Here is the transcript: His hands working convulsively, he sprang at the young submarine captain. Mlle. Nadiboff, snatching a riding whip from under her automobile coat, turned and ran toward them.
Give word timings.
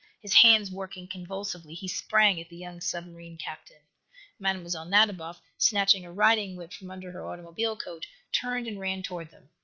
His 0.19 0.33
hands 0.33 0.71
working 0.71 1.07
convulsively, 1.07 1.75
he 1.75 1.87
sprang 1.87 2.41
at 2.41 2.49
the 2.49 2.57
young 2.57 2.81
submarine 2.81 3.37
captain. 3.37 3.83
Mlle. 4.39 4.85
Nadiboff, 4.87 5.39
snatching 5.59 6.05
a 6.05 6.11
riding 6.11 6.55
whip 6.55 6.73
from 6.73 6.89
under 6.89 7.11
her 7.11 7.27
automobile 7.27 7.77
coat, 7.77 8.07
turned 8.31 8.65
and 8.65 8.79
ran 8.79 9.03
toward 9.03 9.29
them. 9.29 9.49